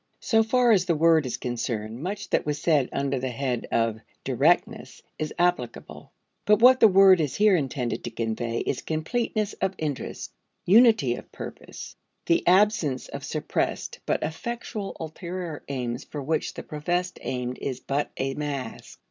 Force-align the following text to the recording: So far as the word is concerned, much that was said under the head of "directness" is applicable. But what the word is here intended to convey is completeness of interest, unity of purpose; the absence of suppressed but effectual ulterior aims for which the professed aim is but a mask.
So 0.23 0.41
far 0.41 0.71
as 0.71 0.85
the 0.85 0.95
word 0.95 1.27
is 1.27 1.37
concerned, 1.37 2.01
much 2.01 2.31
that 2.31 2.43
was 2.43 2.59
said 2.59 2.89
under 2.91 3.19
the 3.19 3.29
head 3.29 3.67
of 3.71 3.99
"directness" 4.23 5.03
is 5.19 5.31
applicable. 5.37 6.11
But 6.47 6.57
what 6.57 6.79
the 6.79 6.87
word 6.87 7.21
is 7.21 7.35
here 7.35 7.55
intended 7.55 8.03
to 8.05 8.09
convey 8.09 8.61
is 8.61 8.81
completeness 8.81 9.53
of 9.61 9.75
interest, 9.77 10.33
unity 10.65 11.13
of 11.17 11.31
purpose; 11.31 11.95
the 12.25 12.41
absence 12.47 13.09
of 13.09 13.23
suppressed 13.23 13.99
but 14.07 14.23
effectual 14.23 14.97
ulterior 14.99 15.61
aims 15.67 16.03
for 16.03 16.23
which 16.23 16.55
the 16.55 16.63
professed 16.63 17.19
aim 17.21 17.55
is 17.61 17.79
but 17.79 18.09
a 18.17 18.33
mask. 18.33 18.97